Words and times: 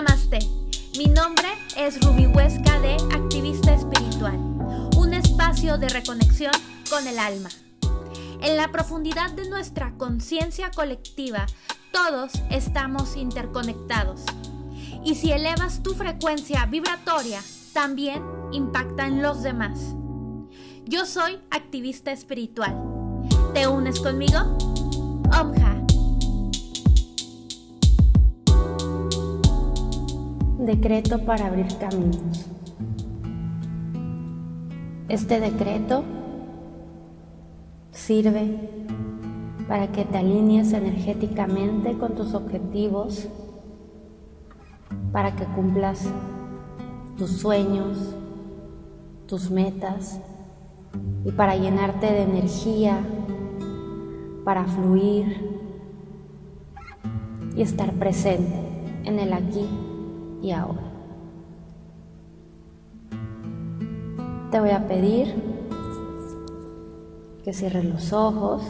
Namaste. 0.00 0.38
Mi 0.96 1.06
nombre 1.06 1.48
es 1.76 2.00
Ruby 2.04 2.26
Huesca 2.26 2.78
de 2.78 2.94
Activista 3.12 3.74
Espiritual, 3.74 4.36
un 4.96 5.12
espacio 5.12 5.76
de 5.76 5.88
reconexión 5.88 6.52
con 6.88 7.08
el 7.08 7.18
alma. 7.18 7.48
En 8.40 8.56
la 8.56 8.70
profundidad 8.70 9.32
de 9.32 9.50
nuestra 9.50 9.92
conciencia 9.98 10.70
colectiva, 10.70 11.46
todos 11.92 12.30
estamos 12.48 13.16
interconectados. 13.16 14.20
Y 15.04 15.16
si 15.16 15.32
elevas 15.32 15.82
tu 15.82 15.94
frecuencia 15.94 16.64
vibratoria, 16.66 17.42
también 17.72 18.22
impacta 18.52 19.04
en 19.04 19.20
los 19.20 19.42
demás. 19.42 19.80
Yo 20.84 21.06
soy 21.06 21.40
activista 21.50 22.12
espiritual. 22.12 22.76
¿Te 23.52 23.66
unes 23.66 23.98
conmigo? 23.98 24.38
Omha. 25.36 25.77
Decreto 30.68 31.24
para 31.24 31.46
abrir 31.46 31.66
caminos. 31.78 32.44
Este 35.08 35.40
decreto 35.40 36.04
sirve 37.90 38.54
para 39.66 39.90
que 39.90 40.04
te 40.04 40.18
alinees 40.18 40.74
energéticamente 40.74 41.96
con 41.96 42.14
tus 42.14 42.34
objetivos, 42.34 43.28
para 45.10 45.34
que 45.34 45.46
cumplas 45.46 46.04
tus 47.16 47.30
sueños, 47.30 48.14
tus 49.26 49.50
metas 49.50 50.20
y 51.24 51.32
para 51.32 51.56
llenarte 51.56 52.12
de 52.12 52.24
energía, 52.24 52.98
para 54.44 54.64
fluir 54.64 55.34
y 57.56 57.62
estar 57.62 57.90
presente 57.94 58.52
en 59.04 59.18
el 59.18 59.32
aquí 59.32 59.66
y 60.42 60.52
ahora. 60.52 60.82
Te 64.50 64.60
voy 64.60 64.70
a 64.70 64.86
pedir 64.86 65.34
que 67.44 67.52
cierres 67.52 67.84
los 67.84 68.12
ojos, 68.12 68.62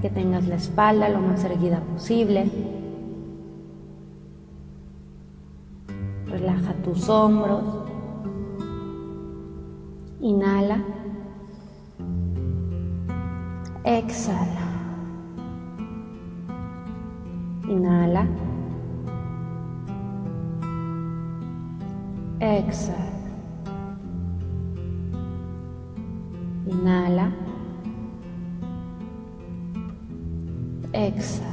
que 0.00 0.10
tengas 0.10 0.46
la 0.46 0.56
espalda 0.56 1.08
lo 1.08 1.20
más 1.20 1.42
erguida 1.44 1.80
posible. 1.80 2.50
Relaja 6.26 6.72
tus 6.84 7.08
hombros. 7.08 7.62
Inhala. 10.20 10.78
Exhala. 13.84 14.68
Inhala. 17.68 18.26
Exhala. 22.40 23.10
Inhala. 26.66 27.32
Exhala. 30.92 31.48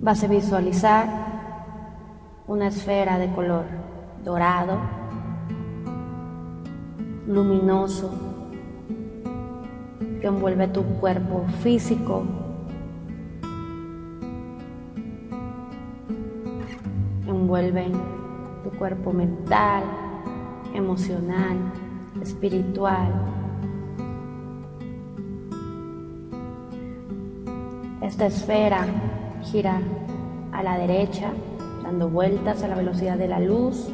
Vas 0.00 0.22
a 0.22 0.26
visualizar 0.26 1.08
una 2.46 2.68
esfera 2.68 3.18
de 3.18 3.30
color 3.32 3.64
dorado, 4.22 4.78
luminoso, 7.26 8.10
que 10.20 10.26
envuelve 10.26 10.68
tu 10.68 10.82
cuerpo 11.00 11.46
físico. 11.62 12.24
Envuelve 17.48 17.86
tu 18.62 18.68
cuerpo 18.76 19.10
mental, 19.10 19.82
emocional, 20.74 21.56
espiritual. 22.20 23.10
Esta 28.02 28.26
esfera 28.26 28.84
gira 29.44 29.80
a 30.52 30.62
la 30.62 30.76
derecha, 30.76 31.32
dando 31.82 32.10
vueltas 32.10 32.62
a 32.62 32.68
la 32.68 32.74
velocidad 32.74 33.16
de 33.16 33.28
la 33.28 33.40
luz. 33.40 33.88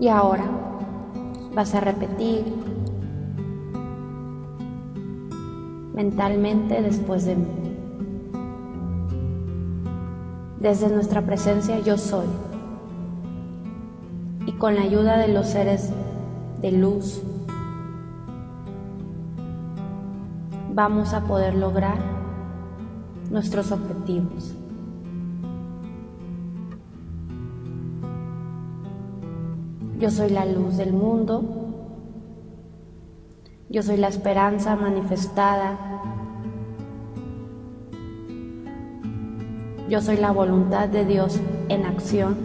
Y 0.00 0.08
ahora 0.08 0.46
vas 1.54 1.74
a 1.74 1.80
repetir 1.80 2.73
mentalmente 5.94 6.82
después 6.82 7.24
de 7.24 7.36
mí. 7.36 7.46
Desde 10.60 10.88
nuestra 10.88 11.22
presencia 11.22 11.78
yo 11.80 11.96
soy. 11.96 12.26
Y 14.46 14.52
con 14.52 14.74
la 14.74 14.82
ayuda 14.82 15.16
de 15.16 15.28
los 15.28 15.46
seres 15.48 15.90
de 16.60 16.72
luz 16.72 17.22
vamos 20.74 21.14
a 21.14 21.20
poder 21.24 21.54
lograr 21.54 21.98
nuestros 23.30 23.70
objetivos. 23.70 24.54
Yo 29.98 30.10
soy 30.10 30.30
la 30.30 30.44
luz 30.44 30.76
del 30.76 30.92
mundo. 30.92 31.63
Yo 33.74 33.82
soy 33.82 33.96
la 33.96 34.06
esperanza 34.06 34.76
manifestada. 34.76 35.76
Yo 39.88 40.00
soy 40.00 40.16
la 40.16 40.30
voluntad 40.30 40.88
de 40.88 41.04
Dios 41.04 41.40
en 41.68 41.84
acción. 41.84 42.36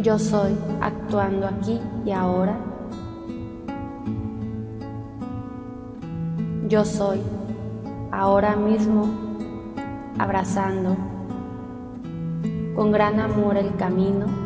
Yo 0.00 0.18
soy 0.18 0.56
actuando 0.80 1.48
aquí 1.48 1.78
y 2.06 2.12
ahora. 2.12 2.56
Yo 6.66 6.86
soy 6.86 7.20
ahora 8.10 8.56
mismo 8.56 9.10
abrazando 10.18 10.96
con 12.74 12.90
gran 12.90 13.20
amor 13.20 13.58
el 13.58 13.76
camino 13.76 14.43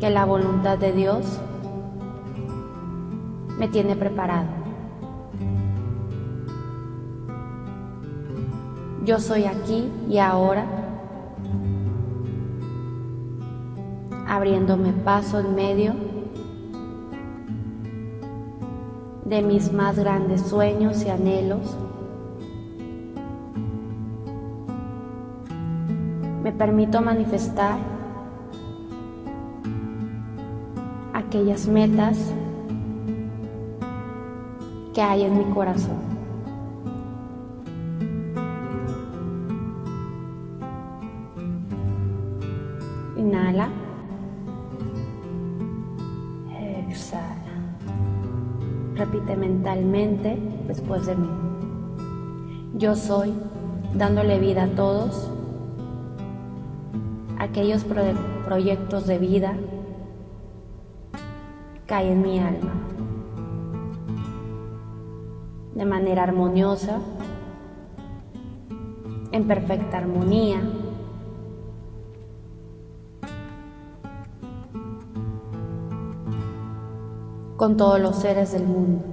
que 0.00 0.08
la 0.08 0.24
voluntad 0.24 0.78
de 0.78 0.92
Dios 0.92 1.38
me 3.58 3.68
tiene 3.68 3.94
preparado. 3.94 4.48
Yo 9.04 9.20
soy 9.20 9.44
aquí 9.44 9.92
y 10.08 10.18
ahora, 10.18 10.64
abriéndome 14.26 14.92
paso 14.92 15.38
en 15.40 15.54
medio 15.54 15.92
de 19.26 19.42
mis 19.42 19.70
más 19.70 19.98
grandes 19.98 20.40
sueños 20.40 21.04
y 21.04 21.10
anhelos. 21.10 21.76
Me 26.42 26.52
permito 26.52 27.02
manifestar 27.02 27.99
aquellas 31.30 31.68
metas 31.68 32.18
que 34.92 35.00
hay 35.00 35.22
en 35.22 35.38
mi 35.38 35.44
corazón. 35.54 36.00
Inhala. 43.16 43.68
Exhala. 46.88 47.22
Repite 48.96 49.36
mentalmente 49.36 50.36
después 50.66 51.06
de 51.06 51.14
mí. 51.14 51.28
Yo 52.74 52.96
soy 52.96 53.32
dándole 53.94 54.40
vida 54.40 54.64
a 54.64 54.68
todos 54.70 55.30
aquellos 57.38 57.84
proyectos 57.84 59.06
de 59.06 59.18
vida 59.18 59.54
hay 61.98 62.08
en 62.08 62.22
mi 62.22 62.38
alma. 62.38 62.72
De 65.74 65.84
manera 65.84 66.22
armoniosa, 66.22 66.98
en 69.32 69.46
perfecta 69.46 69.98
armonía. 69.98 70.60
con 77.56 77.76
todos 77.76 78.00
los 78.00 78.16
seres 78.16 78.52
del 78.52 78.64
mundo. 78.64 79.04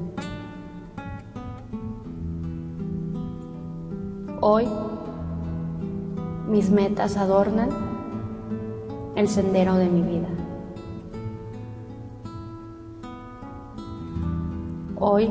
Hoy 4.39 4.65
mis 6.47 6.69
metas 6.69 7.17
adornan 7.17 7.67
el 9.17 9.27
sendero 9.27 9.75
de 9.75 9.89
mi 9.89 10.01
vida. 10.01 10.29
Hoy 14.99 15.29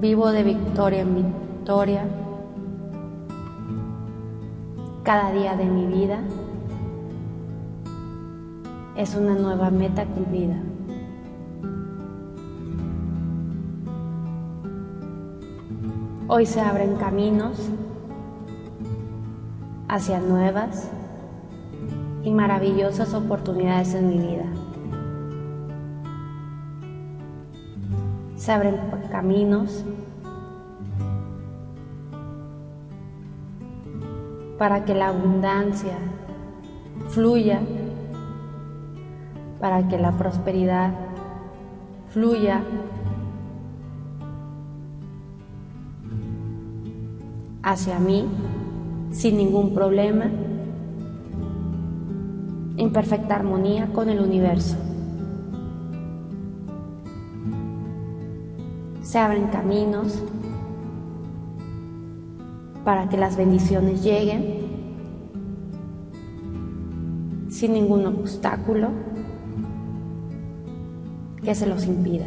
vivo 0.00 0.30
de 0.30 0.42
victoria 0.42 1.00
en 1.00 1.14
victoria 1.14 2.04
cada 5.02 5.32
día 5.32 5.56
de 5.56 5.64
mi 5.64 5.86
vida 5.86 6.18
es 8.96 9.14
una 9.14 9.34
nueva 9.34 9.70
meta 9.70 10.04
cumplida. 10.04 10.60
Hoy 16.28 16.44
se 16.44 16.60
abren 16.60 16.96
caminos 16.96 17.56
hacia 19.88 20.20
nuevas 20.20 20.90
y 22.22 22.30
maravillosas 22.30 23.14
oportunidades 23.14 23.94
en 23.94 24.08
mi 24.08 24.18
vida. 24.18 24.63
Se 28.44 28.52
abren 28.52 28.76
caminos 29.10 29.82
para 34.58 34.84
que 34.84 34.94
la 34.94 35.08
abundancia 35.08 35.96
fluya, 37.08 37.62
para 39.60 39.88
que 39.88 39.96
la 39.96 40.12
prosperidad 40.12 40.92
fluya. 42.10 42.62
hacia 47.62 47.98
mí 47.98 48.26
sin 49.10 49.38
ningún 49.38 49.72
problema, 49.72 50.26
en 52.76 52.92
perfecta 52.92 53.36
armonía 53.36 53.86
con 53.94 54.10
el 54.10 54.20
universo. 54.20 54.83
Se 59.14 59.20
abren 59.20 59.46
caminos 59.46 60.20
para 62.84 63.08
que 63.08 63.16
las 63.16 63.36
bendiciones 63.36 64.02
lleguen 64.02 64.66
sin 67.48 67.74
ningún 67.74 68.06
obstáculo 68.06 68.88
que 71.44 71.54
se 71.54 71.68
los 71.68 71.86
impida. 71.86 72.26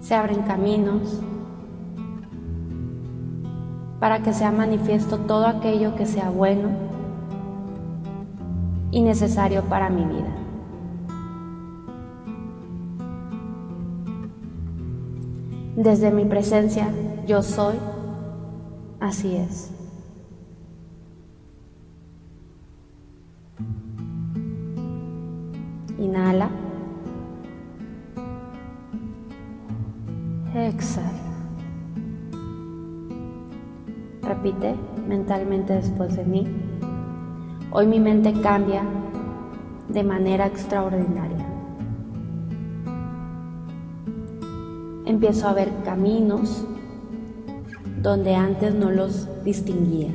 Se 0.00 0.14
abren 0.14 0.44
caminos 0.44 1.20
para 4.00 4.22
que 4.22 4.32
sea 4.32 4.50
manifiesto 4.50 5.18
todo 5.18 5.46
aquello 5.46 5.94
que 5.94 6.06
sea 6.06 6.30
bueno 6.30 6.93
y 8.94 9.02
necesario 9.02 9.64
para 9.64 9.90
mi 9.90 10.04
vida. 10.04 10.32
Desde 15.74 16.12
mi 16.12 16.24
presencia 16.24 16.88
yo 17.26 17.42
soy, 17.42 17.74
así 19.00 19.34
es. 19.34 19.72
Inhala. 25.98 26.48
Exhala. 30.54 31.10
Repite 34.22 34.76
mentalmente 35.08 35.72
después 35.72 36.14
de 36.14 36.24
mí. 36.24 36.63
Hoy 37.74 37.86
mi 37.86 38.00
mente 38.00 38.32
cambia 38.40 38.82
de 39.88 40.02
manera 40.02 40.46
extraordinaria. 40.46 41.54
empiezo 45.06 45.48
a 45.48 45.54
ver 45.54 45.70
caminos 45.84 46.66
donde 48.02 48.34
antes 48.34 48.74
no 48.74 48.90
los 48.90 49.28
distinguía. 49.44 50.12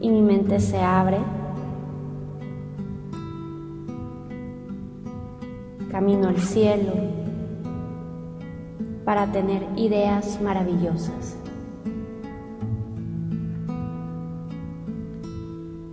Y 0.00 0.10
mi 0.10 0.22
mente 0.22 0.60
se 0.60 0.80
abre. 0.80 1.18
Camino 5.90 6.28
al 6.28 6.38
cielo 6.38 6.92
para 9.04 9.30
tener 9.30 9.66
ideas 9.76 10.40
maravillosas. 10.40 11.41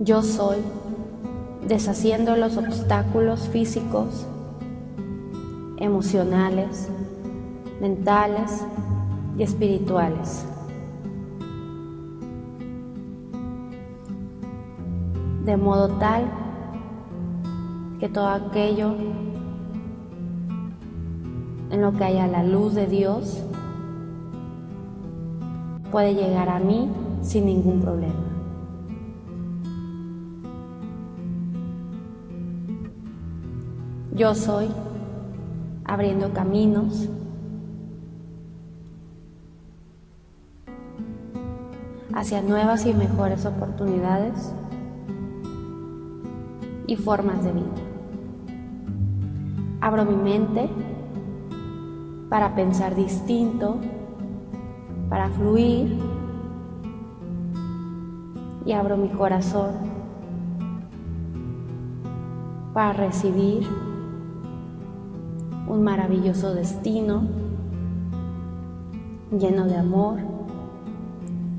Yo 0.02 0.24
soy 0.24 0.60
deshaciendo 1.68 2.38
los 2.38 2.56
obstáculos 2.56 3.50
físicos 3.50 4.26
emocionales, 5.76 6.90
mentales 7.82 8.66
y 9.38 9.44
espirituales. 9.44 10.46
De 15.44 15.58
modo 15.58 15.90
tal 15.98 16.32
que 18.00 18.08
todo 18.08 18.28
aquello 18.30 18.96
en 21.72 21.82
lo 21.82 21.92
que 21.98 22.06
haya 22.06 22.26
la 22.28 22.44
luz 22.44 22.74
de 22.74 22.88
Dios 22.88 23.44
puede 25.92 26.16
llegar 26.16 26.48
a 26.48 26.60
mí 26.60 26.90
sin 27.22 27.48
ningún 27.48 27.82
problema. 27.82 28.29
Yo 34.20 34.36
soy 34.36 34.68
abriendo 35.86 36.34
caminos. 36.34 37.08
hacia 42.12 42.42
nuevas 42.42 42.86
y 42.86 42.94
mejores 42.94 43.46
oportunidades 43.46 44.54
y 46.86 46.98
formas 46.98 47.46
de 47.46 47.54
vida. 47.54 47.64
Abro 49.80 50.04
mi 50.04 50.18
mente 50.18 50.70
para 52.28 52.56
pensar 52.56 52.94
distinto, 52.94 53.78
para 55.08 55.30
fluir 55.30 55.98
y 58.66 58.74
abro 58.74 58.98
mi 58.98 59.08
corazón 59.08 59.72
para 62.74 62.92
recibir 62.94 63.89
un 65.70 65.84
maravilloso 65.84 66.54
destino 66.54 67.22
lleno 69.32 69.68
de 69.68 69.78
amor 69.78 70.18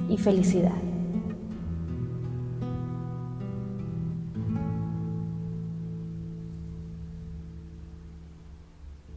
y 0.09 0.17
felicidad. 0.17 0.75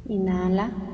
Inhala. 0.05 0.92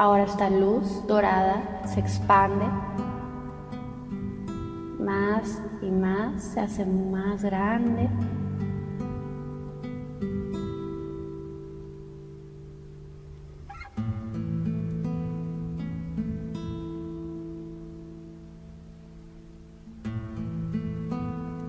Ahora 0.00 0.22
esta 0.22 0.48
luz 0.48 1.04
dorada 1.08 1.82
se 1.84 1.98
expande 1.98 2.64
más 5.00 5.60
y 5.82 5.90
más, 5.90 6.40
se 6.40 6.60
hace 6.60 6.86
más 6.86 7.42
grande. 7.42 8.08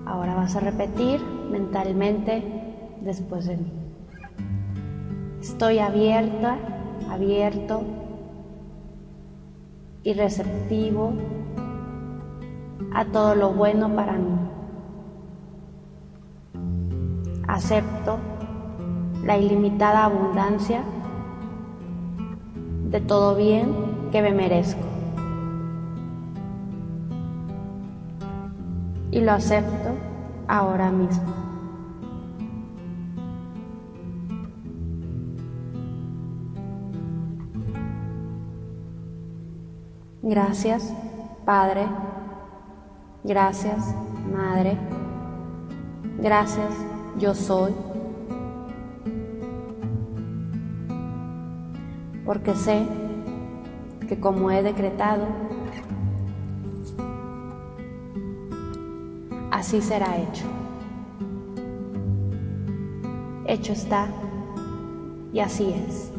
Ahora 0.06 0.36
vas 0.36 0.54
a 0.54 0.60
repetir 0.60 1.20
mentalmente 1.50 2.44
después 3.00 3.46
de 3.46 3.56
mí. 3.56 3.72
Estoy 5.40 5.80
abierta, 5.80 6.58
abierto 7.10 7.82
y 10.02 10.14
receptivo 10.14 11.12
a 12.94 13.04
todo 13.04 13.34
lo 13.34 13.52
bueno 13.52 13.94
para 13.94 14.14
mí. 14.14 14.38
Acepto 17.46 18.18
la 19.24 19.36
ilimitada 19.36 20.04
abundancia 20.04 20.82
de 22.90 23.00
todo 23.00 23.36
bien 23.36 23.74
que 24.10 24.22
me 24.22 24.32
merezco. 24.32 24.82
Y 29.12 29.20
lo 29.20 29.32
acepto 29.32 29.90
ahora 30.48 30.90
mismo. 30.90 31.49
Gracias, 40.30 40.94
Padre. 41.44 41.88
Gracias, 43.24 43.92
Madre. 44.32 44.78
Gracias, 46.18 46.72
yo 47.18 47.34
soy. 47.34 47.72
Porque 52.24 52.54
sé 52.54 52.86
que 54.08 54.20
como 54.20 54.52
he 54.52 54.62
decretado, 54.62 55.26
así 59.50 59.82
será 59.82 60.16
hecho. 60.16 60.46
Hecho 63.46 63.72
está 63.72 64.06
y 65.32 65.40
así 65.40 65.72
es. 65.72 66.12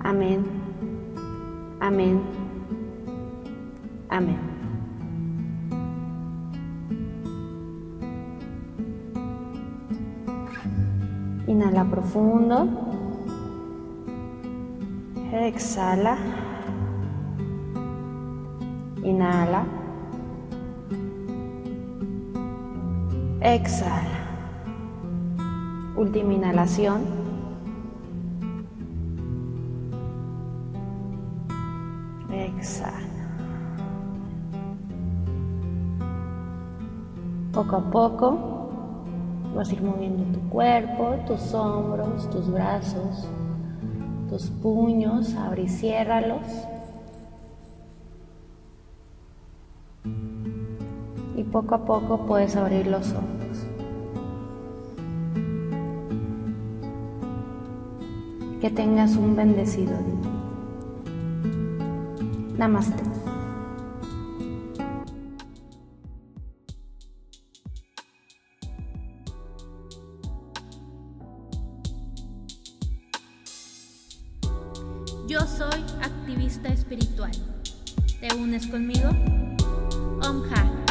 Amén. 0.00 0.61
Amén. 1.82 2.22
Amén. 4.08 4.38
Inhala 11.48 11.84
profundo. 11.84 12.68
Exhala. 15.32 16.18
Inhala. 19.02 19.66
Exhala. 23.40 24.20
Última 25.96 26.34
inhalación. 26.34 27.21
Exhala. 32.32 32.96
Poco 37.52 37.76
a 37.76 37.90
poco 37.90 38.52
vas 39.54 39.68
a 39.68 39.72
ir 39.74 39.82
moviendo 39.82 40.24
tu 40.32 40.40
cuerpo, 40.48 41.16
tus 41.26 41.52
hombros, 41.52 42.30
tus 42.30 42.50
brazos, 42.50 43.28
tus 44.30 44.48
puños, 44.48 45.34
abre 45.34 45.64
y 45.64 45.68
ciérralos. 45.68 46.46
Y 51.36 51.44
poco 51.44 51.74
a 51.74 51.84
poco 51.84 52.26
puedes 52.26 52.56
abrir 52.56 52.86
los 52.86 53.12
ojos. 53.12 53.66
Que 58.60 58.70
tengas 58.70 59.16
un 59.16 59.36
bendecido 59.36 59.92
día. 59.98 60.21
Namaste. 62.56 63.02
Yo 75.26 75.40
soy 75.46 75.82
activista 76.02 76.68
espiritual. 76.68 77.32
¿Te 78.20 78.34
unes 78.34 78.66
conmigo? 78.66 79.08
Omha. 80.22 80.81